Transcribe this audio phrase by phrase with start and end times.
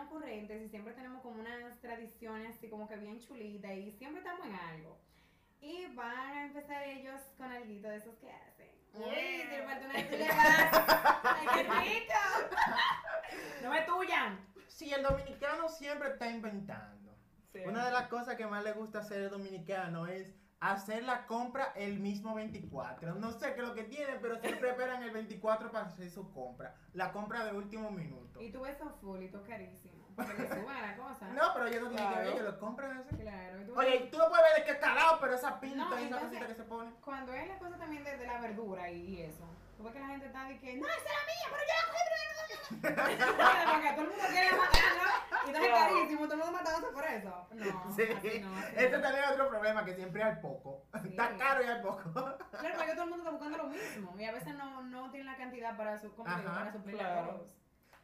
[0.00, 4.20] bien ocurrentes y siempre tenemos como unas tradiciones así como que bien chulitas y siempre
[4.20, 4.98] estamos en algo.
[5.60, 8.70] Y van a empezar ellos con algo de esos que hacen.
[8.94, 11.20] Uy, si le falta una vas.
[11.22, 12.14] ¡Ay, qué rico!
[13.62, 14.40] No me tuyan.
[14.66, 17.14] Sí, el dominicano siempre está inventando.
[17.52, 17.60] Sí.
[17.66, 21.72] Una de las cosas que más le gusta hacer al dominicano es hacer la compra
[21.74, 23.14] el mismo 24.
[23.14, 26.30] No sé qué es lo que tiene, pero siempre esperan el 24 para hacer su
[26.32, 26.74] compra.
[26.92, 28.40] La compra de último minuto.
[28.42, 30.00] Y tú ves eso full y tú carísimo.
[30.16, 31.28] Porque suben a la cosa.
[31.34, 33.16] No, pero ellos no tienen que ver, ellos lo compran así.
[33.16, 33.60] Claro.
[33.60, 36.04] y tú Oye, tú lo puedes ver de qué calado, pero esa pinta No, y
[36.04, 36.92] esa cosita que se pone.
[37.04, 39.44] Cuando es la cosa también de, de la verdura y, y eso.
[39.78, 41.74] Tú ves que la gente está de que, no, esa es la mía, pero yo
[41.80, 42.20] la compro.
[42.70, 44.46] Porque todo el mundo quiere.
[44.50, 45.94] Y entonces es Claro.
[45.94, 46.40] carísimo, todo el
[47.18, 47.46] No,
[47.96, 48.56] Sí, así no.
[48.56, 49.02] así este no.
[49.02, 50.86] también es otro problema, que siempre hay poco.
[51.04, 52.02] Está caro y hay poco.
[52.50, 54.14] Claro, porque todo el mundo está buscando lo mismo.
[54.18, 57.46] Y a veces no, no tienen la cantidad para, su, Ajá, para suplir claro.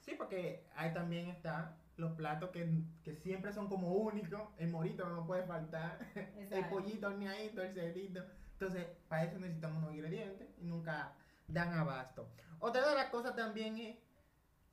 [0.00, 2.68] Sí, porque ahí también están los platos que,
[3.02, 4.40] que siempre son como únicos.
[4.58, 5.98] El morito no puede faltar.
[6.14, 8.24] El pollito horneadito, el cerdito.
[8.52, 11.12] Entonces, para eso necesitamos unos ingredientes y nunca
[11.48, 12.28] dan abasto.
[12.60, 13.96] Otra de las cosas también es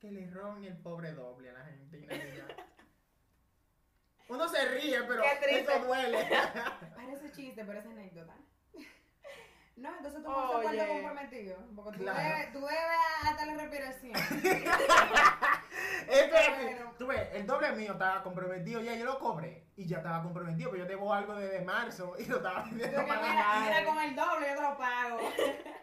[0.00, 2.06] que le roban el pobre doble a la gente.
[4.28, 6.28] Uno se ríe, pero eso duele.
[6.94, 8.34] Parece chiste, pero es anécdota.
[9.76, 11.56] No, entonces tú vas a cuarto comprometido.
[11.74, 12.22] Porque tú, Claro.
[12.22, 14.12] debes, tú debes hasta la respiración.
[16.08, 16.62] Esto es.
[16.62, 16.94] Bueno.
[16.96, 19.64] Tú ves, el doble mío estaba comprometido ya, yo lo cobré.
[19.76, 23.06] Y ya estaba comprometido, pero yo debo algo desde marzo y lo estaba vendiendo que
[23.08, 25.18] para mira, mira con el doble, yo te lo pago.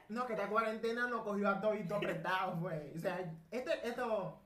[0.08, 2.96] No, que esta cuarentena nos cogió a todito apretado, güey.
[2.96, 3.19] O sea,
[3.52, 4.41] este, esto,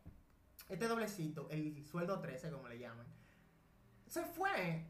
[0.69, 3.05] este doblecito, el sueldo 13, como le llaman,
[4.07, 4.83] se fue.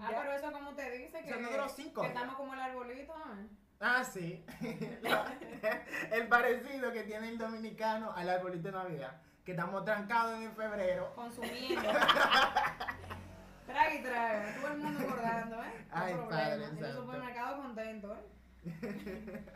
[0.00, 0.18] Ah, Ya.
[0.20, 3.12] pero eso como te dice O que, sea, cinco estamos como el arbolito.
[3.14, 3.48] ¿eh?
[3.80, 4.44] Ah, sí.
[6.12, 9.20] el parecido que tiene el dominicano al arbolito de Navidad.
[9.44, 11.12] Que estamos trancados desde febrero.
[11.14, 11.82] Consumiendo.
[13.66, 14.52] Trae y trae.
[14.54, 15.86] Todo el mundo engordando, ¿eh?
[15.90, 16.30] No Ay, problema.
[16.42, 17.00] Padre el santo.
[17.02, 18.24] supermercado contento, ¿eh?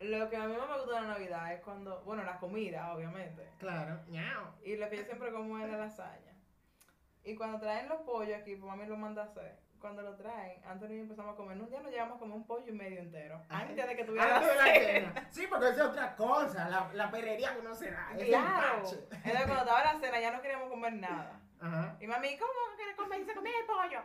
[0.00, 2.92] Lo que a mí más me gusta de la Navidad es cuando, bueno, la comida,
[2.92, 3.48] obviamente.
[3.58, 4.00] Claro.
[4.64, 6.32] Y lo que yo siempre como es la lasaña.
[7.26, 9.58] Y cuando traen los pollos aquí, pues mami lo manda a hacer.
[9.80, 11.58] Cuando lo traen, Anthony y yo empezamos a comer.
[11.58, 13.42] Un día nos llevamos a comer un pollo y medio entero.
[13.48, 15.28] Antes de que tuviera de la cena.
[15.30, 16.68] Sí, porque es otra cosa.
[16.68, 18.08] La, la perrería que uno se da.
[18.16, 18.78] Claro.
[18.78, 21.40] Entonces cuando estaba la cena ya no queríamos comer nada.
[21.60, 21.96] Ajá.
[22.00, 23.20] Y mami, ¿cómo no quiere comer?
[23.20, 24.00] Y se comía el pollo.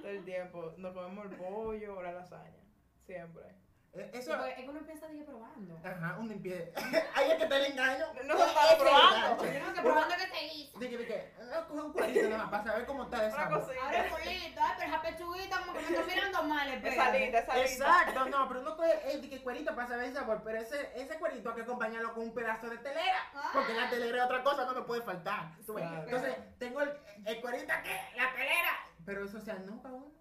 [0.00, 0.72] Todo el tiempo.
[0.76, 2.62] Nos comemos el pollo o la lasaña.
[3.04, 3.44] Siempre.
[3.92, 4.44] Eh, Sí, Eso.
[4.46, 5.80] es que uno empieza a ir probando.
[5.84, 6.70] Ajá, un limpieza.
[7.14, 8.06] Ahí es que está el engaño.
[8.24, 9.44] No se estaba probando.
[9.52, 10.78] Yo no sé probando que se hizo.
[10.78, 13.84] Que, de que, ah, coge un cuadrito nada más para saber cómo está cosita.
[13.84, 16.96] Ahora es culito, ay, pero esa pechuguita como que me está mirando mal, Es espérate.
[17.00, 17.66] salita, es salita.
[17.72, 20.92] Exacto, no, pero no coge el de que cuerito para saber el sabor, pero ese,
[20.94, 23.50] ese cuerito hay que acompañarlo con un pedazo de telera, Ah.
[23.52, 25.50] porque la telera es otra cosa, no me puede faltar.
[25.66, 26.02] Claro.
[26.04, 26.92] Entonces, tengo el,
[27.26, 30.12] el cuerito aquí, la telera, pero eso se anuga uno.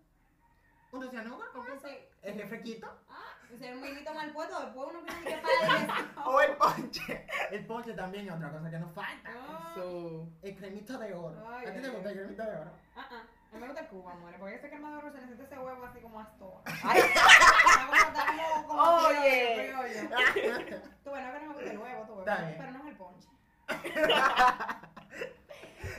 [0.91, 4.99] Uno se anuga con Entonces, el refresquito ah, si un vinito mal puesto, después uno
[5.03, 7.25] tiene que pagar o el ponche.
[7.51, 9.31] El ponche también es otra cosa que nos falta.
[9.73, 11.47] Su- El cremito de oro.
[11.49, 12.71] Ay, ¿A ti te gusta el cremito de oro?
[12.95, 13.21] ah, ah.
[13.51, 15.57] A mí me gusta el cubo, amor, porque ese crema de oro se necesita ese
[15.57, 16.61] huevo así como astoa.
[16.83, 17.01] Ay,
[17.79, 19.69] como, está como, Oye.
[21.03, 22.85] Tú ves, no que no me gusta el huevo, tú ves, Está pero no es
[22.85, 23.27] el ponche.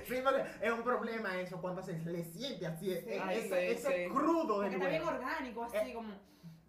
[0.07, 2.93] Sí, porque es un problema eso, cuando se le siente así, Sí.
[2.93, 3.55] ese, Ay, ese- sí,
[3.89, 4.11] ese sí.
[4.11, 5.79] crudo Porque del está bien orgánico, Eh.
[5.81, 6.13] así como...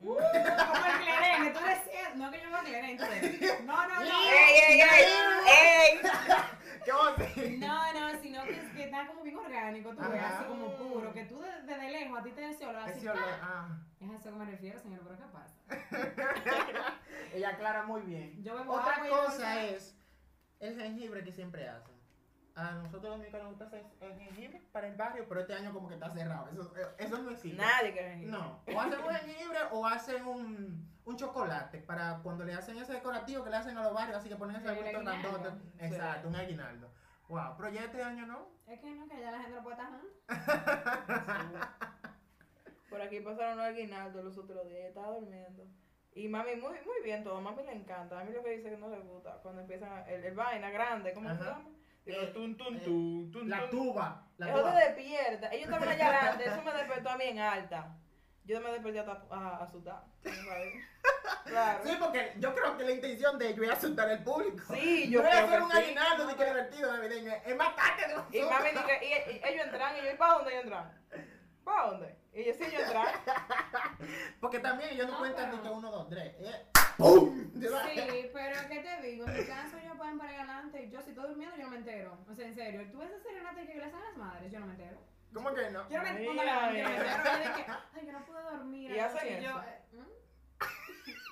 [0.03, 3.63] Uh, como el tú decías, no que yo veo cleren, tú ves.
[3.65, 4.01] No, no, no.
[4.01, 5.05] ¡Ey, ey, ey!
[5.47, 5.99] ¡Ey!
[6.85, 7.57] ¿Qué hacer?
[7.59, 11.13] No, no, sino que, es que está como bien orgánico, tú ves, así como puro,
[11.13, 12.97] que tú de- desde lejos a ti te deseo así.
[12.99, 13.67] Ese olor, ah.
[13.99, 15.55] Es a eso que me refiero, señor, pero ¿qué pasa?
[17.33, 18.43] Ella aclara muy bien.
[18.43, 19.95] Yo Otra cosa es
[20.59, 22.00] el jengibre que siempre hacen.
[22.55, 25.71] A nosotros los dominicanos nos gusta hacer el jengibre para el barrio, pero este año
[25.73, 26.49] como que está cerrado.
[26.51, 27.57] Eso, eso no existe.
[27.57, 28.27] Nadie quiere ir.
[28.29, 32.93] No, o hacen un jengibre o hacen un, un chocolate para cuando le hacen ese
[32.93, 35.01] decorativo que le hacen a los barrios, así que ponen ese aguinaldo.
[35.31, 35.49] grandote.
[35.79, 35.85] Sí.
[35.85, 36.89] Exacto, un aguinaldo.
[37.29, 38.49] Wow, pero ya este año no.
[38.67, 41.77] Es que no, que ya la gente no puede estar junta.
[42.89, 45.65] Por aquí pasaron un aguinaldo los otros días, estaba durmiendo.
[46.13, 48.19] Y mami, muy, muy bien todo, mami le encanta.
[48.19, 51.13] A mí lo que dice que no le gusta, cuando empiezan el, el vaina grande,
[51.13, 51.45] ¿cómo se Ajá.
[51.45, 51.69] llama?
[52.05, 54.27] Eh, tun, tun, eh, tun, tun, La tuba.
[54.37, 54.79] La Eso te tuba.
[54.79, 55.47] despierta.
[55.49, 57.95] Ellos estaban allá adelante, eso me despertó a mí en alta.
[58.43, 60.03] Yo me desperté hasta a, asustar.
[61.45, 61.81] Claro.
[61.85, 64.73] Sí, porque yo creo que la intención de ellos es asustar al público.
[64.73, 65.77] Sí, yo no es creo hacer que un sí.
[65.77, 69.65] aguinaldo ni que divertido navideño, es matarte de un Y mami dice, y, y ellos
[69.65, 71.01] entran, y yo, ¿y para dónde ellos entran?
[71.63, 72.15] ¿Para dónde?
[72.33, 73.07] Y yo, sí, entran.
[74.39, 76.33] Porque también ellos no, No, cuentan pero- ni que uno, dos, tres.
[76.39, 76.55] Es
[76.97, 77.51] ¡Pum!
[77.61, 79.27] Sí, pero ¿qué te digo?
[79.27, 80.89] En mi caso ellos pueden parar adelante.
[80.89, 82.17] Yo si estoy durmiendo yo no me entero.
[82.29, 82.87] O sea, en serio.
[82.91, 84.51] ¿Tú ves esa serenata que le hacen a las madres?
[84.51, 84.97] Yo no me entero.
[85.33, 85.89] ¿Cómo que no?
[85.89, 86.79] Yo no me, levanto, yo no me ay.
[86.81, 87.03] entero.
[87.23, 88.91] Yo de que, ay, yo no pude dormir.
[88.91, 89.61] ¿Y hacen anoche", y yo, eso?
[89.61, 90.65] eh, ¿mm?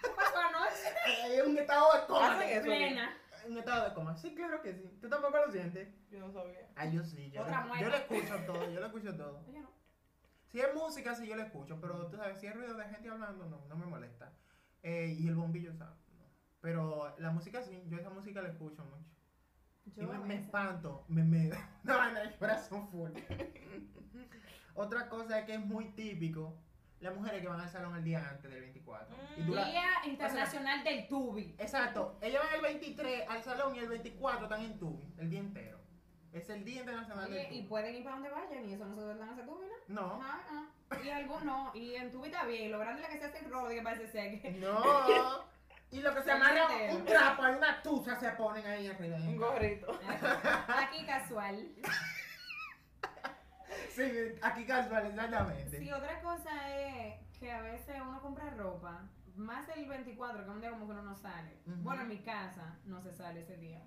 [0.04, 0.94] ¿Qué pasó anoche?
[1.36, 2.34] Es un estado de coma.
[2.36, 2.64] Hacen eso.
[2.66, 3.18] Plena.
[3.48, 4.18] Un estado de coma.
[4.18, 4.98] Sí, claro que sí.
[5.02, 5.88] ¿Tú tampoco lo sientes?
[6.12, 6.68] Yo no sabía.
[6.76, 7.32] Ay, yo sí.
[7.32, 7.82] Yo, Otra mueca.
[7.84, 9.44] yo le escucho todo, yo le escucho todo.
[9.48, 9.79] No.
[10.52, 13.10] Si es música, sí yo le escucho, pero tú sabes, si es ruido de gente
[13.10, 14.34] hablando, no, no me molesta.
[14.82, 15.96] Eh, y el bombillo, ¿sabes?
[16.18, 16.26] No.
[16.62, 19.10] Pero la música sí, yo esa música la escucho mucho.
[19.96, 21.50] Yo y me, espanto, me, me
[21.84, 23.12] no, no, el corazón full.
[24.76, 26.58] Otra cosa es que es muy típico,
[27.00, 29.16] las mujeres que van al salón el día antes del 24.
[29.38, 31.56] Y dura- Día Internacional del Tubi.
[31.58, 35.40] Exacto, ellas van el 23 al salón y el 24 están en Tubi, el día
[35.40, 35.79] entero.
[36.34, 38.96] Es el día internacional Oye, del y pueden ir para donde vayan y eso no
[38.96, 40.02] se dan ese tubi, ¿no?
[40.02, 41.04] No, Ajá, ajá.
[41.04, 41.72] Y algo no.
[41.74, 42.72] Y en tubi está bien.
[42.72, 44.52] Lo grande es la que se hace el rolo y que parece seque.
[44.52, 45.50] no.
[45.92, 49.18] Y lo que se amarra un trapo y una tusa se ponen ahí arriba.
[49.18, 50.00] Un gorrito.
[50.68, 51.68] Aquí casual.
[53.96, 54.04] Sí,
[54.42, 55.80] aquí casual, exactamente.
[55.80, 59.02] Sí, otra cosa es que a veces uno compra ropa,
[59.36, 61.58] más el 24, que es un día como que uno no sale.
[61.66, 63.82] Bueno, en mi casa no se sale ese día.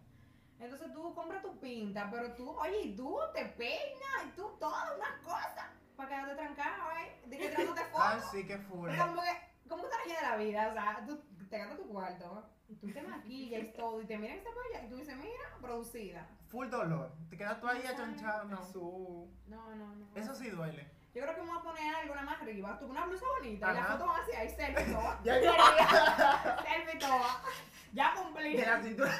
[0.62, 4.96] Entonces tú compras tu pinta, pero tú, oye, y tú te peinas, y tú todas
[4.96, 7.20] unas cosas, para quedarte trancado, ¿eh?
[7.26, 7.48] De que
[7.94, 8.30] Ah, fotos.
[8.30, 8.90] sí, que full.
[8.96, 9.28] Como que,
[9.68, 10.68] ¿cómo te de la vida?
[10.68, 11.20] O sea, tú
[11.50, 14.84] te gastas tu cuarto, y tú te maquillas y todo, y te miran esta polla,
[14.84, 16.28] y tú dices, mira, producida.
[16.48, 17.12] Full dolor.
[17.28, 18.60] Te quedas tú ahí achonchado, no.
[19.48, 20.06] No, no, no.
[20.14, 20.88] Eso sí duele.
[21.14, 22.78] Yo creo que me voy a poner algo nada más arriba.
[22.78, 23.98] Tú una blusa bonita y la Ajá.
[23.98, 25.20] foto así, ahí selfie toda.
[25.24, 27.42] Ya estaría selfie toda.
[27.94, 28.56] Ya cumplí.
[28.56, 29.12] de la cintura.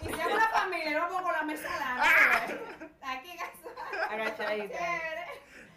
[0.00, 2.60] Y si hago una familia, yo lo pongo con la mesa adelante.
[3.02, 3.74] Aquí casual.
[4.10, 4.78] Agachadita.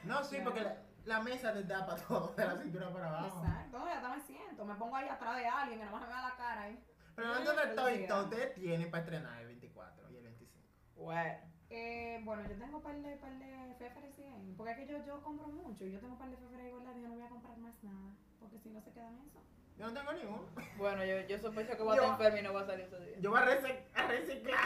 [0.04, 0.76] No, sí, porque la,
[1.06, 3.44] la mesa te tapa todo, de la cintura para abajo.
[3.44, 4.66] Exacto, ya me siento.
[4.66, 6.84] Me pongo ahí atrás de alguien que nada más me vea la cara ahí.
[7.16, 8.16] Pero antes de todo y Felicidad.
[8.16, 10.68] todo, ustedes tienen para estrenar el 24 y el 25.
[10.96, 11.50] Bueno.
[11.72, 14.88] Eh, bueno, yo tengo un par de, par de féferes sí, ahí, Porque es que
[14.88, 15.86] yo, yo compro mucho.
[15.86, 18.16] y Yo tengo un par de guardadas y yo no voy a comprar más nada.
[18.40, 19.44] Porque si no se quedan eso.
[19.80, 20.46] Yo no tengo ninguno.
[20.78, 23.00] Bueno, yo, yo sospecho que voy a estar enferma y no voy a salir ese
[23.00, 23.16] día.
[23.20, 24.60] Yo voy a, recic- a reciclar.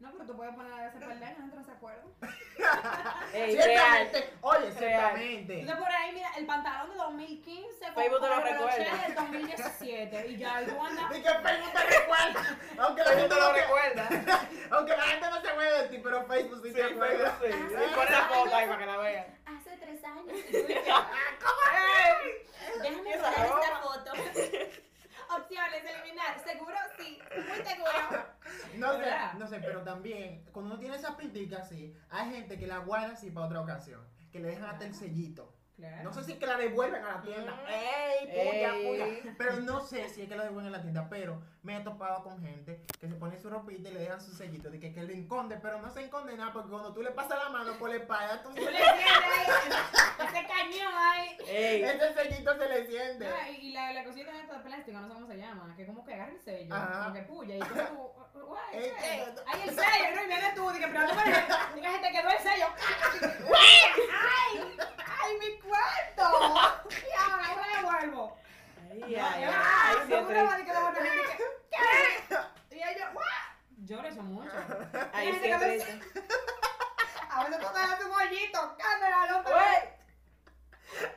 [0.00, 2.06] No, pero tú puedes poner ese par de años, no se acuerdan.
[3.34, 3.62] Ey, real.
[4.08, 4.34] Ciertamente.
[4.40, 4.78] Oye, Real.
[4.78, 5.60] ciertamente.
[5.60, 9.02] Entonces por ahí, mira, el pantalón de 2015 con, Facebook te lo con el recuerda.
[9.06, 10.26] del 2017.
[10.28, 11.04] Y ya, y tú andas.
[11.18, 12.58] Y que Facebook te recuerda.
[12.78, 14.08] Aunque la gente te no lo recuerda.
[14.70, 17.30] Aunque la gente no se acuerde de ti, pero Facebook sí, Sí, se acuerda.
[17.32, 17.84] Facebook sí.
[17.90, 19.26] Y pon la foto ahí para que la vean.
[19.44, 20.32] Hace tres años.
[20.50, 22.46] ¡Ey!
[22.82, 23.30] Déjame ropa.
[23.30, 24.12] esta foto.
[25.36, 26.38] Opciones, eliminar.
[26.44, 26.74] ¿Seguro?
[26.98, 27.18] Sí.
[27.36, 28.24] Muy seguro.
[28.76, 29.32] No sé, ¿Verdad?
[29.34, 33.12] no sé, pero también, cuando uno tiene esas pinticas así, hay gente que la guarda
[33.12, 34.00] así para otra ocasión.
[34.32, 35.54] Que le dejan hasta el sellito.
[35.76, 36.02] Claro.
[36.04, 37.52] No sé si es que la devuelven a la tienda.
[37.54, 37.68] Mm.
[37.68, 38.86] ¡Ey, puya, Ey.
[39.22, 39.34] puya!
[39.38, 41.08] Pero no sé si es que lo devuelven a la tienda.
[41.08, 44.32] Pero me he topado con gente que se pone su ropita y le dejan su
[44.34, 44.70] sellito.
[44.70, 47.38] De que, que lo esconde, pero no se esconde nada porque cuando tú le pasas
[47.38, 49.70] la mano por la espalda, tú Tú le tienes ahí
[50.18, 51.36] ese cañón ahí.
[51.46, 51.82] ¡Ey!
[51.82, 53.28] ese sellito se le siente.
[53.28, 56.04] No, y la, la cosita esta de plástico, no sé cómo se llama, que como
[56.04, 57.02] que agarra el sello, Ajá.
[57.04, 59.24] como que puya, y tú, guay, Eh, sello.
[59.26, 62.30] eh, Ay, el sello, no, y viene tú, dije, pero no me se te quedó
[62.30, 62.66] el sello.
[63.54, 64.76] ¡Ay!
[65.22, 66.90] ¡Ay, mi cuarto!
[66.90, 68.36] Y ahora, ahora devuelvo.
[68.90, 69.96] Ay, ay, ay.
[72.70, 73.24] Y ellos, ¡guau!
[73.84, 74.50] Yo echo mucho.
[75.12, 75.62] Ahí sí es.
[77.30, 78.10] A veces tú te das un
[79.30, 81.10] no te Güey.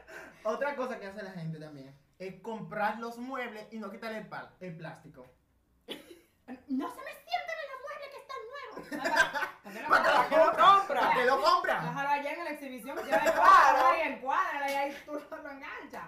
[0.44, 4.30] Otra cosa que hace la gente también es comprar los muebles y no quitarle el,
[4.30, 5.25] pal- el plástico.
[6.68, 8.84] No se me sienten en los muebles que están nuevos.
[9.89, 11.00] ¿Para qué lo compra?
[11.00, 11.82] ¿Para qué lo compra?
[11.82, 13.42] Déjalo allá en la exhibición, ya el Claro.
[13.42, 16.03] cuadro y encuadra y ahí tú lo enganchas.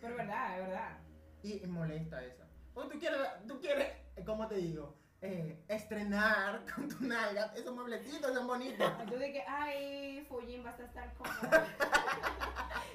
[0.00, 0.98] Pero es verdad, es verdad.
[1.42, 2.44] Y molesta eso.
[2.74, 4.96] O tú quieres, tú quieres, eh, ¿cómo te digo?
[5.20, 8.92] Eh, estrenar con tu nalga esos mueblecitos son bonitos.
[9.04, 11.38] Y Tú dices, ay, Fujin vas a estar cómodo.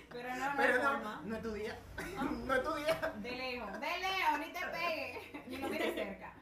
[0.09, 1.21] Pero no, no Pero no, forma.
[1.25, 1.77] no es tu día.
[2.45, 3.13] No es tu día.
[3.17, 5.43] De lejos, de lejos, ni te pegue.
[5.47, 6.33] Ni lo mires cerca.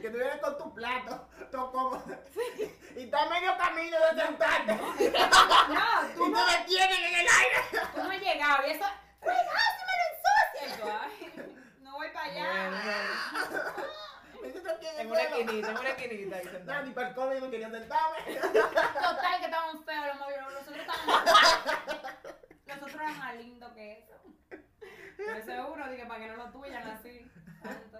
[0.00, 2.02] Que tú vienes con tu plato, todo cómodo.
[2.96, 4.74] Y está medio camino de sentarte.
[4.74, 7.58] No, Y tú te no, detienen en el aire.
[7.94, 8.84] tú no has llegado y eso,
[9.20, 10.64] cuidado, se me lo ensucia.
[10.66, 12.70] Y yo, ay, no voy para allá.
[14.42, 15.25] Me siento aquí en En el una suelo.
[15.40, 18.18] Esquinita, en una esquinita ahí No, ni para el comer no quería sentarme.
[18.36, 20.40] Total, que estaban feos los móviles.
[20.52, 21.24] Nosotros estábamos.
[22.66, 24.14] Nosotros otro era más lindo que eso.
[25.16, 27.30] Pero seguro, dije, para que no lo tuyan así.
[27.62, 27.98] Tanto.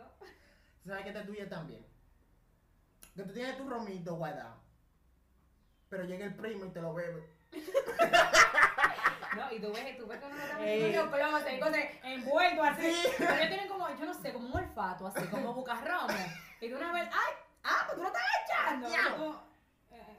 [0.87, 1.85] ¿Sabes que te tuya también?
[3.15, 4.61] Que tú tienes tu romito guardado.
[5.89, 7.35] Pero llega el primo y te lo bebe.
[9.37, 12.93] No, y tú ves, tú ves que uno está metiendo closet, y cosas envuelto así.
[12.95, 13.13] Sí.
[13.19, 16.09] Pero ellos tienen como, yo no sé, como un olfato así, como bucarromo.
[16.61, 17.35] Y tú una vez, ¡ay!
[17.65, 18.89] ¡Ah, pues tú lo estás echando!
[18.89, 19.01] Ya.
[19.01, 19.37] Y tú,
[19.91, 20.19] eh,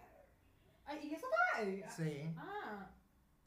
[0.86, 1.84] ay, ¿y eso está ahí?
[1.90, 2.34] Sí.
[2.38, 2.88] Ah,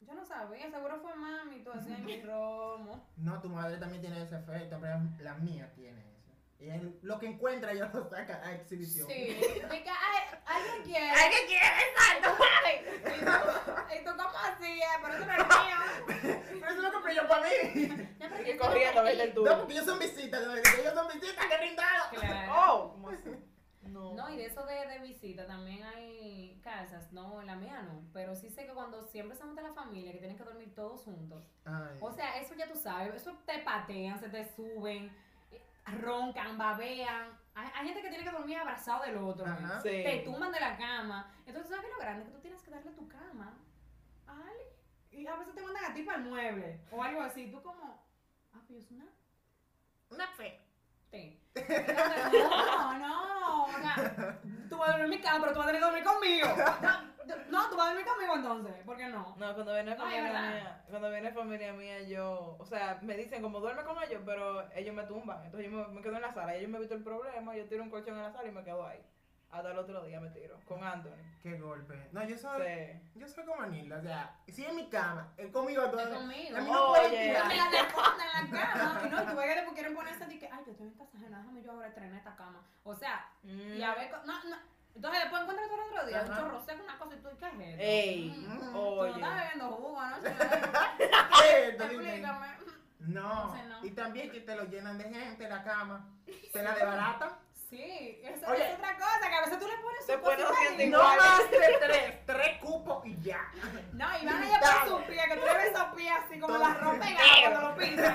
[0.01, 3.07] yo no sabía, seguro fue mami, tú hacías mi romo.
[3.17, 6.20] No, tu madre también tiene ese efecto, pero la mía tiene eso.
[6.61, 9.07] Y él, lo que encuentra, ella lo saca a exhibición.
[9.07, 9.89] Sí, de que,
[10.45, 11.09] alguien quiere.
[11.09, 11.71] ¡Ay, qué quieres!
[11.89, 12.43] ¡Exacto!
[13.99, 14.79] Y tú, ¿cómo así?
[15.01, 16.37] Pero eso no es mío.
[16.59, 18.09] Pero eso lo compré yo para mí.
[18.19, 19.57] Ya, pero Y que corriendo a verte el No, tuyo.
[19.57, 20.45] porque ellos son visitas.
[20.45, 20.53] ¿no?
[20.53, 22.09] Ellos son visitas, qué brindado.
[22.11, 22.53] Claro.
[22.55, 23.29] Oh, ¿cómo así?
[23.83, 24.13] No.
[24.13, 28.03] No, y de eso de, de visita también hay casas, no, en la mía no,
[28.13, 31.01] pero sí sé que cuando siempre se junta la familia, que tienen que dormir todos
[31.03, 31.97] juntos, Ay.
[31.99, 35.11] o sea, eso ya tú sabes, eso te patean, se te suben,
[35.99, 39.79] roncan, babean, hay, hay gente que tiene que dormir abrazado del otro, Ajá.
[39.81, 39.89] Sí.
[39.89, 42.71] te tumban de la cama, entonces sabes que lo grande es que tú tienes que
[42.71, 43.57] darle tu cama
[44.27, 44.67] a alguien,
[45.11, 48.03] y a veces te mandan a ti para el mueble, o algo así, tú como,
[48.53, 49.05] ah, pues es una
[50.09, 50.59] Una fe.
[51.55, 53.67] No, no, o
[54.69, 56.47] tú vas a dormir en mi cama, pero tú vas a tener que dormir conmigo.
[57.49, 59.35] No, tú vas a dormir conmigo entonces, ¿por qué no?
[59.37, 63.59] No, cuando viene familia mía, cuando viene familia mía, yo, o sea, me dicen como
[63.59, 65.43] duerme con ellos, pero ellos me tumban.
[65.45, 67.83] Entonces yo me, me quedo en la sala, ellos me evito el problema, yo tiro
[67.83, 68.99] un colchón en la sala y me quedo ahí.
[69.51, 71.11] Hasta el otro día me tiro, con Anthony.
[71.43, 72.07] Qué golpe.
[72.13, 73.19] No, yo soy, Sí.
[73.19, 73.97] yo soy como Anilda.
[73.97, 75.99] O sea, si en mi cama, es conmigo todo.
[75.99, 76.57] Es conmigo.
[76.57, 77.27] A mí no pueden Oye.
[77.27, 77.47] tirar.
[77.47, 77.87] Me la en la
[78.73, 79.01] cama.
[79.05, 80.93] Y no, y tú ves que después quieren ponerse de que, ay, yo estoy en
[80.93, 82.61] casa ajena, déjame yo ahora estrenar esta cama.
[82.83, 84.55] O sea, y a ver, no, no.
[84.95, 87.45] Entonces después encuentras tú el otro día, un chorro seco, una cosa, y tú, ¿qué
[87.47, 87.81] es esto?
[87.83, 89.11] Ey, Mm, Tú no oye.
[89.13, 90.17] estás bebiendo jugo, ¿no?
[91.45, 92.47] Explícame.
[92.99, 93.85] No, Entonces, no.
[93.85, 96.07] y también que te lo llenan de gente la cama,
[96.53, 97.31] te la desbaratan.
[97.71, 98.67] Sí, eso Oye.
[98.69, 100.85] es otra cosa, que a veces tú le pones Te su cosita.
[100.89, 103.49] No más de tres, tres cupos y ya.
[103.93, 106.55] No, y van allá por sus pies, que tú le ves esos pies así como
[106.57, 108.13] el arroz pegado cuando lo pintan.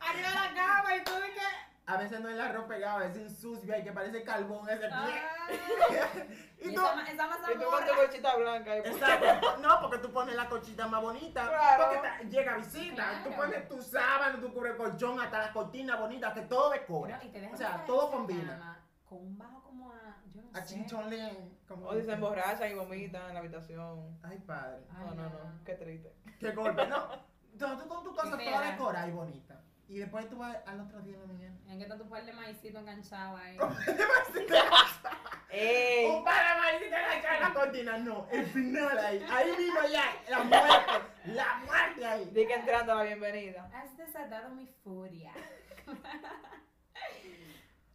[0.00, 1.38] Arriba de la cama y tú de que.
[1.86, 4.68] A veces no es el arroz pegado, a veces es sucio y que parece carbón
[4.68, 4.90] ese pie.
[4.92, 8.76] Ay, y y tú, esa, esa Y tú con tu colchita blanca.
[8.76, 11.84] Y exacto, no, porque tú pones la cochita más bonita, Claro.
[11.84, 13.36] porque ta- llega visita, tú Claro.
[13.42, 17.16] pones tu sábana, tu cubre colchón, hasta la cortina bonita, que todo decora.
[17.16, 18.74] No, y te O sea, todo combina.
[19.08, 20.16] Con un bajo como a.
[20.34, 20.74] Yo no A sé.
[20.74, 21.50] chinchonle.
[21.66, 24.18] Como O si se emborrachan y vomitan en la habitación.
[24.22, 24.84] Ay, padre.
[24.90, 25.64] Ay, No, no, no.
[25.64, 26.12] Qué triste.
[26.38, 27.28] Qué golpe, no.
[27.58, 29.60] No, tú con tu cosa Qué toda decorada y bonita.
[29.88, 31.56] Y después tú vas al otro día de la mañana.
[31.66, 33.56] En que está tu par de maicito enganchado ahí.
[35.50, 36.06] ¡Ey!
[36.10, 37.98] Un par de maíz y te la echas en la cortina.
[37.98, 39.24] No, el final ahí.
[39.30, 40.04] Ahí mismo ya.
[40.28, 41.32] La muerte.
[41.32, 42.24] La muerte ahí.
[42.26, 43.70] Di que entrando la bienvenida.
[43.72, 45.32] Has desatado mi furia.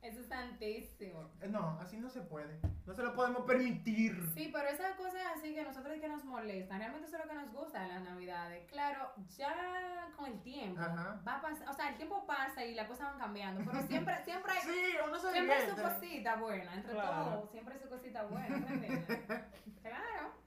[0.03, 1.29] Eso es santísimo.
[1.49, 2.59] No, así no se puede.
[2.85, 4.21] No se lo podemos permitir.
[4.33, 7.35] Sí, pero esas cosas así que nosotros que nos molestan, realmente eso es lo que
[7.35, 8.69] nos gusta de las navidades.
[8.69, 11.21] Claro, ya con el tiempo Ajá.
[11.25, 14.21] va a pasar, o sea, el tiempo pasa y las cosas van cambiando, pero siempre,
[14.25, 17.23] siempre hay, Sí, uno se siempre hay su cosita buena, entre Claro.
[17.39, 18.67] todo, siempre hay su cosita buena.
[19.81, 20.42] Claro.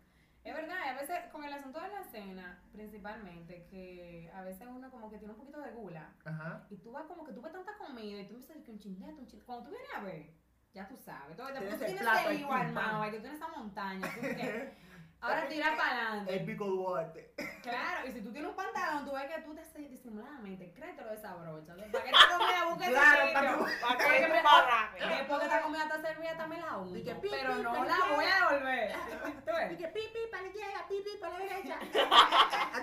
[0.46, 4.88] Es verdad, a veces con el asunto de la cena, principalmente, que a veces uno
[4.92, 6.64] como que tiene un poquito de gula, Ajá.
[6.70, 8.70] y tú vas como que tú ves tanta comida y tú empiezas a decir que
[8.70, 9.46] un chingueto, un chingueto.
[9.46, 10.30] Cuando tú vienes a ver,
[10.76, 11.30] ya tú sabes.
[11.30, 13.02] Entonces, después Tienes tú el tienes el ahí, pim, armado, pam.
[13.02, 14.14] ahí tú tienes esa montaña.
[14.14, 14.75] tú que-
[15.23, 16.40] ahora tira para El adelante.
[16.40, 17.35] pico Duarte.
[17.66, 21.16] Claro, y si tú tienes un pantalón, tú ves que tú te disimuladamente, créetelo de
[21.16, 21.75] esa brocha.
[21.75, 25.09] ¿Para qué esta comida busca Claro, ese para que- ¿Para qué me- rápido?
[25.09, 28.49] Después que esta comida está servida, también la que pi, Pero no la voy a
[28.50, 28.92] devolver.
[29.47, 29.73] ¿Tú ves?
[29.73, 31.78] Y que pipi para la izquierda, pipi para la derecha.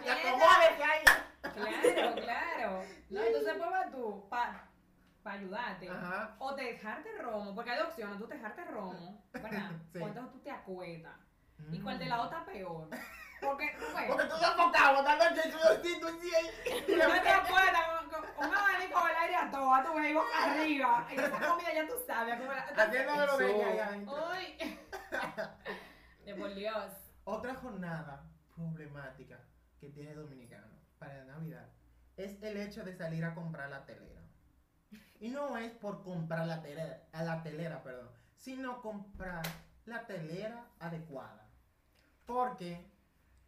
[0.04, 1.04] Te acomodes que hay.
[1.44, 2.84] Claro, claro.
[3.10, 4.68] No, entonces pues vas tú para
[5.26, 5.90] ayudarte.
[5.90, 6.36] Ajá.
[6.40, 9.72] O te dejarte romo, porque hay dos opciones, tú te dejarte romo, ¿verdad?
[9.94, 10.00] Sí.
[10.00, 11.16] O entonces tú te acuestas.
[11.72, 11.84] ¿Y Mm.
[11.84, 12.90] cuál de la otra peor?
[13.42, 16.84] Porque, ves, Porque tú estás enfocado, botando el chechudocito así ahí.
[16.88, 21.08] Y no te acuestas con, un abanico el aire a ves, y boca arriba.
[21.12, 22.40] Y esa comida ya tú sabes.
[22.78, 24.16] Haciéndome lo de adentro.
[24.32, 24.80] Uy.
[26.26, 26.94] De por Dios.
[27.26, 28.24] Otra jornada
[28.56, 29.40] problemática
[29.80, 31.68] que tiene Dominicano para la Navidad
[32.16, 34.22] es el hecho de salir a comprar la telera.
[35.24, 39.42] Y no es por comprar la telera, la telera, perdón, sino comprar
[39.86, 41.48] la telera adecuada.
[42.26, 42.86] Porque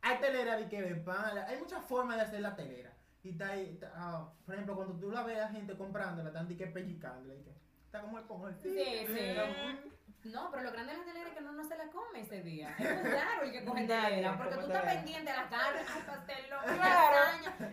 [0.01, 2.94] hay telera de que de pan, hay muchas formas de hacer la telera.
[3.24, 6.48] Y está ahí, está, ah, por ejemplo, cuando tú la ves a gente comprándola, están
[6.48, 10.29] de que y que está como el pongo Sí, sí.
[10.29, 12.41] No, pero lo grande de la telera es que uno no se se come ese
[12.41, 12.74] día.
[12.79, 16.03] Es muy raro el que coge telera, porque tú estás pendiente de la carne, ay,
[16.08, 17.17] pastel, loco, Claro.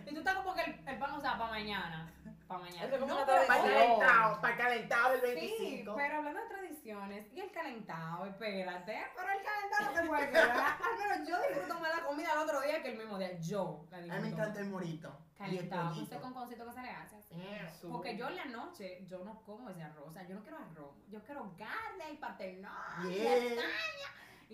[0.05, 2.13] y tú estás como que el, el pan, o sea, para mañana.
[2.53, 2.85] Para mañana.
[2.85, 5.25] Eso es como No, una pero- Para calentado, para el calentado del Sí,
[5.57, 5.95] 25.
[5.95, 10.77] pero hablando de tradiciones, y el calentado, espérate, pero el calentado no te puede quedar.
[10.83, 13.39] Al menos yo disfruto más la comida el otro día que el mismo día.
[13.39, 14.21] Yo la A disfruto.
[14.23, 15.19] mí me encanta el morito.
[15.39, 16.21] Y el Calentado, ese pollito.
[16.21, 17.35] conconcito que se le hace así.
[17.81, 20.41] Su- Porque yo en la noche, yo no como ese arroz, o sea, yo no
[20.41, 22.69] quiero arroz, yo quiero carne y pastel, no,
[23.09, 23.61] y Yeah.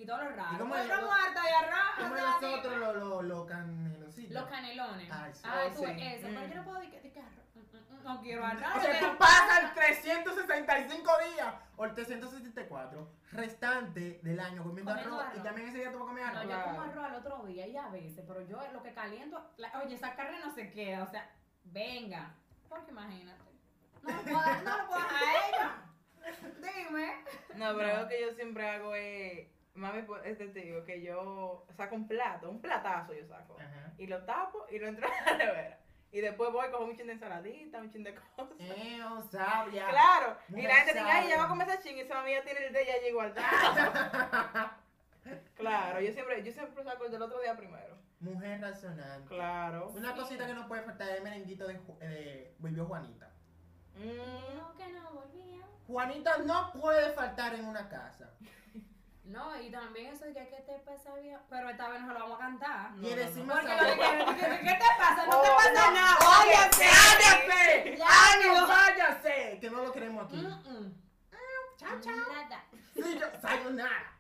[0.02, 0.52] Y todo lo raro.
[0.52, 4.34] ¿Y una muerta de arroz, Como nosotros los lo, lo canelositos.
[4.34, 5.12] Los canelones.
[5.12, 5.42] Ay, sí.
[5.44, 5.92] Ay, tú, sí.
[5.98, 6.50] eso, Mm.
[6.50, 8.64] yo no puedo decir que, arroz, mm, mm, mm, no quiero arroz.
[8.78, 9.74] O sea, tú pasas pasta.
[9.74, 15.44] 365 días o el 364 restante del año comiendo Comiendo arroz, y arroz.
[15.44, 16.42] también ese día tú vas a comer No, arroz.
[16.44, 16.64] yo Claro.
[16.70, 19.96] como arroz al otro día y a veces, pero yo lo que caliento, la- oye,
[19.96, 21.30] esa carne no se queda, o sea,
[21.66, 22.34] venga,
[22.68, 23.44] porque imagínate,
[24.04, 25.76] no lo puedo, dar- no lo puedo dejar a ella,
[26.62, 27.16] dime.
[27.56, 27.94] No, pero No.
[27.96, 29.48] algo que yo siempre hago es,
[30.02, 33.94] mami, pues, este tío, que yo saco un plato, un platazo yo saco, Ajá.
[33.98, 35.78] y lo tapo y lo entro a la nevera.
[36.12, 38.56] Y después voy con un chin de ensaladita, un chin de cosas.
[38.60, 39.88] Eh, oh, sabia.
[39.90, 42.44] Claro, y la gente dice, ay, ya va a comer ese chin y esa mía
[42.44, 43.34] tiene el de ella ya igual.
[45.56, 47.98] claro, yo siempre, yo siempre saco el del otro día primero.
[48.22, 49.26] Mujer razonable.
[49.28, 49.90] Claro.
[49.90, 53.32] Una cosita que no puede faltar es el merenguito de, de Volvió Juanita.
[53.96, 55.66] Mm, Dijo que no volvía.
[55.88, 58.32] Juanita no puede faltar en una casa.
[59.30, 62.14] No, y también eso de que qué te pasa bien, pero esta vez no se
[62.14, 62.92] lo vamos a cantar.
[62.94, 63.88] No, y no, decimos Porque sabor.
[63.88, 63.94] lo
[64.36, 65.26] que- que- ¿qué te pasa?
[65.28, 65.92] No te Oh, pasa no.
[65.92, 66.18] nada.
[66.20, 67.98] Váyase, ¡Cállate!
[67.98, 68.68] Ya, ¡Año, no.
[68.68, 69.58] váyase!
[69.62, 70.38] Que no lo queremos aquí.
[70.38, 70.94] Mm, mm.
[71.78, 72.16] Chao, chao.
[72.16, 72.64] Nada.
[72.94, 74.18] Sí, yo, sayonara.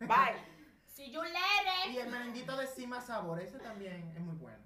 [0.00, 0.36] Bye.
[0.86, 4.58] Si you let Y el merenguito de Cima Sabor, ese también es muy bueno.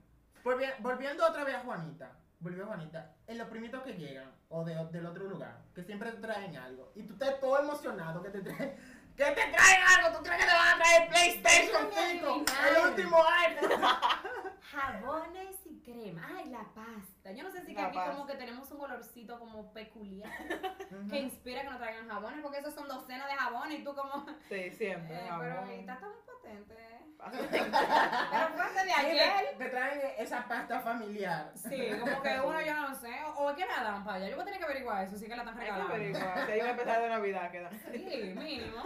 [0.43, 2.13] Volvi- volviendo otra vez a Juanita.
[2.41, 3.15] Volvió a Juanita.
[3.27, 6.93] En los primitos que llegan, o de, del otro lugar, que siempre te traen algo.
[6.95, 8.77] Y tú estás todo emocionado que te traen.
[9.17, 10.19] ¡Que te traen algo!
[10.19, 12.27] ¿Tú crees que te van a traer PlayStation Déjame 5?
[12.31, 12.69] adivinar.
[12.77, 13.83] El último iPhone.
[14.73, 16.29] Jabones y crema.
[16.37, 17.33] Ay, la pasta.
[17.33, 18.13] Yo no sé si que La aquí pasta.
[18.13, 20.31] como que tenemos un olorcito como peculiar
[21.11, 24.27] que inspira que nos traigan jabones, porque esos son docenas de jabones y tú como...
[24.49, 25.17] Sí, siempre.
[25.17, 26.75] Eh, pero está tan potente.
[27.19, 29.33] Pero antes de ayer.
[29.59, 31.51] te, te traen esa pasta familiar.
[31.55, 33.11] Sí, como que uno yo no sé.
[33.37, 34.29] O, es que la dan para allá.
[34.29, 35.95] Yo voy a tener que averiguar eso, sí que la están Hay que regalando.
[35.95, 36.47] averiguar.
[36.47, 37.71] Si hay una especial de Navidad que da.
[37.93, 38.83] Sí, mínimo.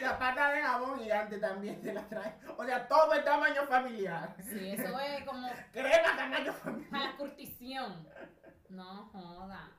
[0.00, 2.34] La pasta de jabón gigante también te la traen.
[2.56, 4.34] O sea, todo el tamaño familiar.
[4.42, 6.90] Sí, eso es como Crema tamaño familiar.
[6.90, 8.08] para la curtición.
[8.68, 9.70] No joda.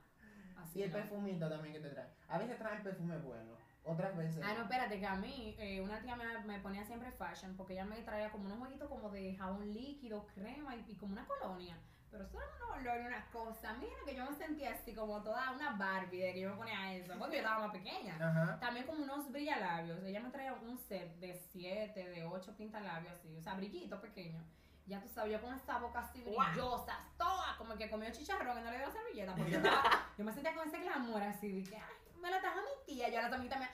[0.57, 0.97] Así Y el no.
[0.97, 2.09] perfumito también que te traen.
[2.29, 4.41] A veces traen perfume bueno, otras veces.
[4.43, 7.73] Ah, no, espérate, que a mí eh, una tía me, me ponía siempre fashion porque
[7.73, 11.25] ella me traía como unos jueguitos como de jabón líquido, crema y, y como una
[11.25, 11.77] colonia.
[12.11, 13.73] Pero eso era un olor y una cosa.
[13.73, 16.93] Mira que yo me sentía así como toda una Barbie de que yo me ponía
[16.95, 18.15] eso porque yo estaba más pequeña.
[18.15, 18.57] Ajá.
[18.59, 20.01] También como unos brillalabios.
[20.03, 24.45] Ella me traía un set de 7, de 8 pintalabios así, o sea, brillitos pequeños.
[24.85, 28.61] Ya tú sabes, yo con esa boca así brillosa, toda, como que comió chicharrón y
[28.61, 29.35] no le dio servilleta.
[29.35, 31.83] Porque yo, estaba- yo me sentía con ese glamour así, de que, ay,
[32.21, 33.09] me la trajo mi tía.
[33.09, 33.71] Yo a la también también,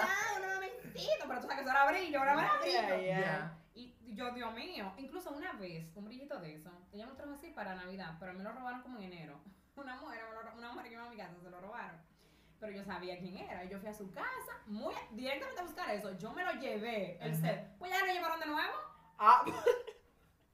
[0.00, 1.24] qué pesado, un momentito.
[1.28, 2.78] Pero tú sabes que eso era brillo, ahora me brillo.
[2.94, 3.06] ay.
[3.06, 3.58] Ya.
[3.74, 7.32] Y yo, Dios mío, incluso una vez, un brillito de eso, ella me lo trajo
[7.32, 9.40] así para Navidad, pero me lo robaron como en enero.
[9.76, 11.96] Una mujer, me una mujer que iba a mi casa, se lo robaron.
[12.60, 15.90] Pero yo sabía quién era, y yo fui a su casa, muy directamente a buscar
[15.90, 16.16] eso.
[16.18, 17.40] Yo me lo llevé, el Ajá.
[17.40, 17.76] set.
[17.78, 18.74] Pues ya lo llevaron de nuevo.
[19.18, 19.44] Ah,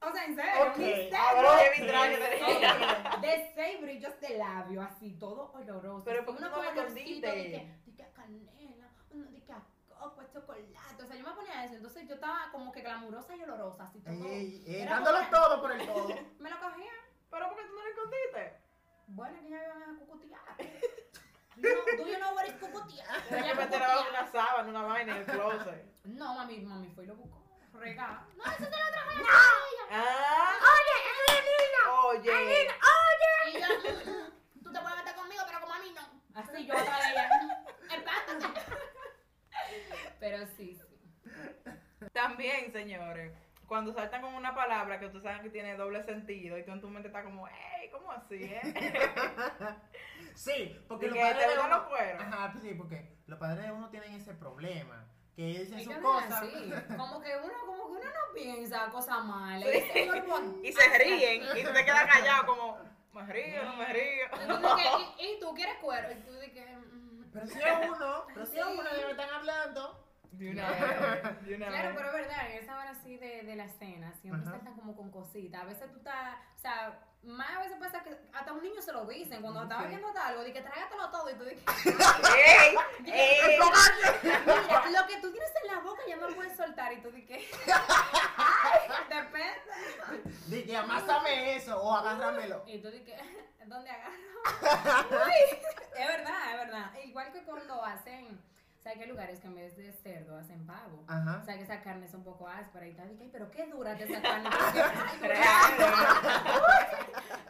[0.01, 3.19] O sea, en serio, Ok, un set ahora de- tenía.
[3.21, 6.05] de seis brillos de labio, así, todo oloroso.
[6.05, 7.27] Pero así, ¿por qué uno tú no olorcito escondiste?
[7.27, 8.03] de que, de que
[9.19, 9.43] uno de
[9.89, 11.03] coco, a chocolate.
[11.03, 11.75] O sea, yo me ponía eso.
[11.75, 14.13] Entonces yo estaba como que glamurosa y olorosa, así todo.
[14.13, 16.09] Ey, ey, Era dándolo como- todo por el todo.
[16.39, 16.93] Me lo cogía.
[17.31, 18.61] Pero ¿por qué tú no lo escondiste?
[19.09, 20.43] Bueno, que ya me iban a cucutear.
[21.57, 21.69] No,
[22.07, 23.07] you know what is cucutear?
[23.29, 25.85] Tienes que Ella meter una sábana, una vaina en el closet.
[26.05, 27.45] No, mami, mami fue y lo buscó.
[27.73, 28.27] Regá.
[28.37, 29.27] No, eso te lo traje a
[29.91, 31.85] Ah, Oye, es niña.
[32.07, 33.51] oye.
[33.51, 36.23] Y yo, mm, mm, tú te puedes meter conmigo, pero como a mí no.
[36.41, 37.29] Así yo otra de ella.
[37.31, 38.61] mm, Espántate.
[40.21, 40.85] Pero sí, sí.
[42.73, 43.33] Señores,
[43.67, 46.81] cuando saltan con una palabra que ustedes saben que tiene doble sentido y tú en
[46.81, 48.61] tu mente estás como, hey, ¿cómo así, eh?
[50.35, 51.69] Sí, porque Y los que padres te de uno...
[51.69, 52.23] los cueros.
[52.23, 55.05] Ajá, pues sí, porque los padres de uno tienen ese problema.
[55.35, 56.41] Que dicen Ellos sus cosas.
[56.97, 59.69] Como que uno, como que uno no piensa cosas malas.
[59.69, 59.77] Sí.
[59.77, 62.79] Y, ese cuerpo- Y se ríen y tú te quedas callado como,
[63.13, 64.27] me río, no me río.
[65.19, 66.11] Y, y tú quieres cuero.
[66.13, 69.31] Y tú dices, mm, Pero si es uno, pero si uno de lo que están
[69.31, 70.05] hablando.
[70.33, 70.81] De una vez,
[71.47, 71.69] you know.
[71.69, 74.53] Claro, pero es verdad, en esa hora así de, de la cena, siempre Ajá.
[74.53, 75.63] saltan como con cositas.
[75.63, 78.93] A veces tú estás, o sea, más a veces pasa que hasta un niño se
[78.93, 79.97] lo dicen cuando estaba okay.
[79.97, 82.77] viendo algo, de que trágatelo todo y tú dices, ¡Ey!
[83.07, 83.59] ¡Ey!
[84.23, 87.11] Mira, lo que tú tienes en la boca ya no lo puedes soltar y tú
[87.11, 87.43] dices,
[89.09, 90.29] Depende.
[90.47, 92.63] Dije, amásame eso o agárramelo.
[92.67, 93.21] Y tú dices,
[93.67, 94.17] ¿dónde agarro?
[95.99, 96.95] Es verdad, es verdad.
[97.05, 98.41] Igual que cuando hacen
[98.89, 101.05] sea, que hay lugares que en vez de cerdo hacen pavo.
[101.09, 101.41] Ajá.
[101.43, 103.11] O sea, que esa carne es un poco áspera y tal.
[103.13, 104.49] Y que, pero qué dura que esa carne.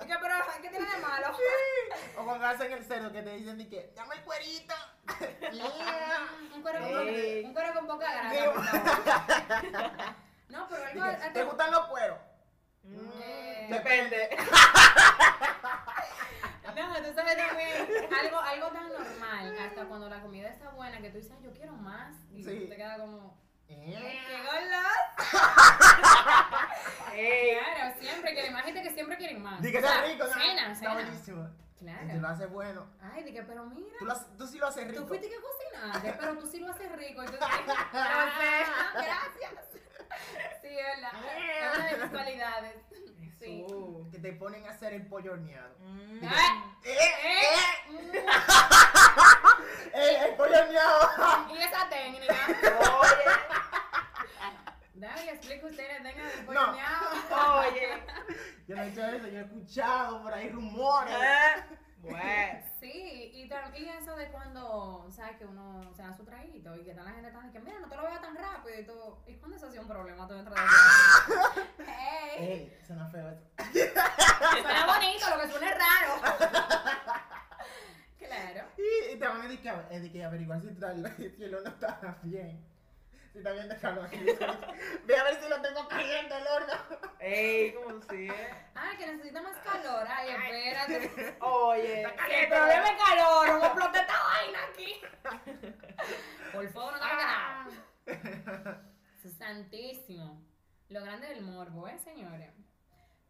[0.09, 1.37] Que, pero, ¿qué tiene de malo?
[2.17, 4.75] O cuando hacen el cerdo que te dicen de que, llama el cuerito.
[5.53, 6.29] Yeah.
[6.55, 7.43] Un cuero, con, Sí.
[7.45, 8.41] un cuero con poca grasa, Sí.
[8.55, 9.91] por favor.
[10.49, 11.33] No, pero algo.
[11.35, 12.19] ¿Te gustan los cueros?
[12.85, 14.31] Mm, Depende.
[17.05, 17.71] Tú sabes también
[18.21, 21.53] algo, algo tan normal, hasta cuando la comida está buena, que tú dices, "Ay, yo
[21.53, 22.67] quiero más, y Sí.
[22.69, 23.37] te queda como,
[23.69, 24.01] Yeah.
[27.13, 29.61] Ey, Claro, siempre quieren más, gente que siempre quieren más.
[29.61, 30.33] Di que está rico, ¿no?
[30.33, 31.49] Cena, Está buenísimo.
[31.81, 32.29] Y te lo Claro.
[32.29, 32.87] hace bueno.
[33.01, 35.03] Ay, dije, pero mira, Tú, lo haces- tú sí lo haces rico.
[35.03, 37.49] tú fuiste que cocinaste, pero tú sí lo haces rico, y tú dices,
[37.93, 39.53] "Ah, gracias.
[40.63, 42.75] Sí, es verdad, es una de mis cualidades.
[43.39, 43.65] Sí.
[44.11, 45.77] Que te ponen a hacer el pollo horneado.
[45.79, 46.21] Mm.
[46.25, 46.99] Ay, ¡Eh!
[47.25, 47.45] eh,
[47.89, 47.91] ¡Eh!
[47.91, 48.17] mm,
[49.95, 50.19] ¡Eh!
[50.29, 51.49] ¡El pollo horneado!
[51.55, 52.35] Y esa técnica.
[53.01, 53.31] Oye,
[54.95, 56.47] Dale, explica ustedes, tengan el No.
[56.47, 57.59] pollo horneado.
[57.61, 57.89] oye.
[58.67, 61.17] Yo no he hecho eso, yo he escuchado por ahí rumores.
[62.03, 62.65] Bueno.
[62.79, 65.37] Sí, y también eso de cuando, ¿sabes?
[65.37, 67.89] Que uno se da su traguito y que está la gente tan que, mira, no
[67.89, 69.19] te lo veo tan rápido y todo.
[69.27, 71.67] ¿Y cuándo eso ha sido un problema tú dentro de eso?
[71.85, 72.39] ¡Hey!
[72.39, 72.79] ¡Ey!
[72.87, 73.43] Suena feo eso.
[74.63, 76.39] Suena bonito, lo que suena es raro.
[78.19, 78.69] Claro.
[78.77, 80.69] Y, y te van a decir que, a- eh, de que averiguar si,
[81.43, 82.65] el horno está bien.
[83.39, 84.11] Está bien de calor.
[85.07, 86.75] Ve a ver si lo tengo caliente el horno.
[87.21, 88.29] Ey, ¿cómo sí?
[88.75, 90.05] Ay, que necesita más calor.
[90.09, 91.37] Ay, espérate.
[91.41, 92.07] Oye.
[92.27, 95.01] Que el problema es calor, no explote esta vaina aquí.
[96.53, 97.67] Por favor, no te hagas
[98.07, 98.83] nada.
[99.39, 100.45] Santísimo.
[100.89, 102.53] Lo grande del morbo, ¿eh, señores?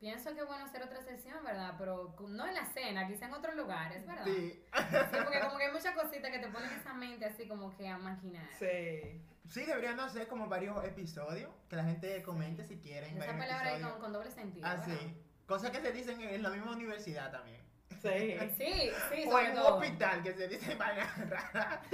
[0.00, 1.74] Pienso que es bueno hacer otra sesión, ¿verdad?
[1.76, 4.24] Pero no en la cena, quizá en otros lugares, ¿verdad?
[4.24, 4.64] Sí.
[4.72, 7.86] Sí, porque como que hay muchas cositas que te ponen esa mente así como que
[7.88, 8.48] a maquinar.
[8.58, 9.20] Sí.
[9.48, 11.50] Sí, deberían hacer como varios episodios.
[11.68, 13.16] Que la gente comente si quieren.
[13.20, 14.66] Esa palabra con, con doble sentido.
[14.66, 14.98] Ah, ¿verdad?
[15.00, 15.16] sí.
[15.46, 17.58] Cosas que se dicen en la misma universidad también.
[18.02, 18.36] Sí.
[18.58, 19.76] Sí, sí, O en un todo.
[19.76, 21.80] hospital que se dice vainas raras.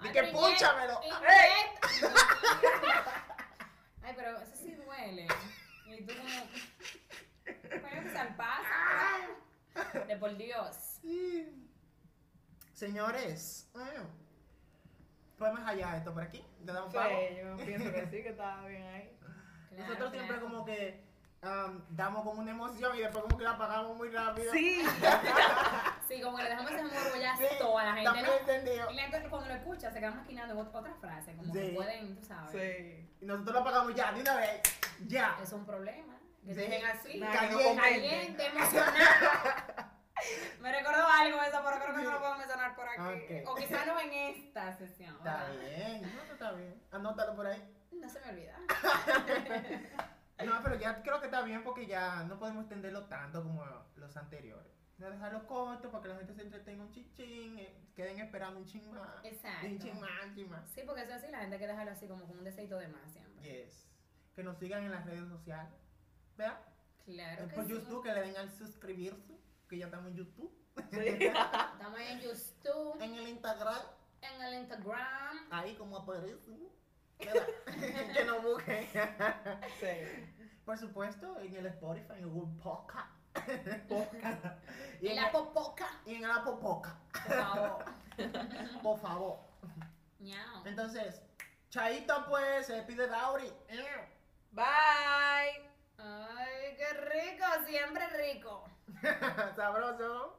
[0.00, 0.32] Ay, Y que inyect-
[1.02, 1.80] inyect-
[4.02, 5.26] Ay, pero eso sí duele.
[5.86, 6.28] Y tú como.
[8.12, 10.04] Se pasa.
[10.06, 10.76] De por Dios.
[11.02, 11.68] Sí.
[12.72, 13.68] Señores,
[15.34, 16.44] mm, podemos hallar esto por aquí.
[16.64, 17.18] ¿Le damos Sí, pago?
[17.36, 19.10] yo pienso que sí, que estaba bien ahí.
[19.74, 20.52] Claro, Nosotros siempre claro.
[20.52, 21.04] como que
[21.42, 24.52] am, damos como una emoción y después como que la apagamos muy rápido.
[24.52, 24.84] Sí.
[26.08, 28.32] Sí, como que le dejamos ese morbo ya Sí, toda la gente, también ¿no?
[28.34, 28.90] entendido.
[28.90, 31.74] Y la gente cuando lo escucha se queda maquinando otra frase, como que Sí.
[31.74, 32.52] pueden, tú sabes.
[32.52, 33.08] Sí.
[33.22, 34.60] Y nosotros lo apagamos ya, de una vez.
[35.08, 35.36] Ya.
[35.42, 36.14] Es un problema.
[36.46, 36.60] Que Sí.
[36.60, 37.12] se dejen así.
[37.14, 37.80] Que Caliente.
[37.82, 38.94] Caliente, emocionado.
[40.60, 43.42] Me recordó algo eso, pero creo que no lo puedo mencionar por aquí.
[43.46, 45.14] O quizá no en esta sesión.
[45.16, 45.60] Está ¿verdad?
[45.60, 46.82] bien, no, está bien.
[46.90, 47.62] Anótalo por ahí.
[47.92, 48.58] No se me olvida.
[50.44, 53.64] No, pero ya creo que está bien porque ya no podemos extenderlo tanto como
[53.96, 54.72] los anteriores.
[54.98, 58.66] No dejarlo corto para que la gente se entretenga un chichín, eh, queden esperando un
[58.66, 59.24] ching más.
[59.24, 59.66] Exacto.
[59.66, 60.68] Un ching más, un ching más.
[60.70, 62.78] Sí, porque eso es así, la gente hay que dejarlo así como con un deseito
[62.78, 63.42] de más siempre.
[63.64, 63.88] Yes.
[64.34, 65.72] Que nos sigan en las redes sociales.
[66.36, 66.58] ¿Verdad?
[67.04, 67.70] Claro Eh, que por sí.
[67.72, 70.52] YouTube, que le den al suscribirse, que ya estamos en YouTube.
[70.90, 70.98] Sí.
[71.26, 73.78] Estamos en YouTube, En el Instagram,
[74.20, 75.46] en el Instagram.
[75.50, 76.54] ahí como aparece.
[78.14, 78.86] Que nos busquen.
[79.80, 80.32] Sí.
[80.64, 83.10] Por supuesto, en el Spotify, en Google Podcast.
[85.00, 86.96] y, Y en la popoca, y en el Apple Podcast.
[87.12, 87.84] por favor.
[88.82, 89.38] Por favor.
[90.64, 91.22] Entonces,
[91.70, 93.52] Chaito pues, se pide Dauri.
[94.52, 95.70] Bye.
[95.98, 98.64] Ay, qué rico, siempre rico.
[99.56, 100.34] Sabroso.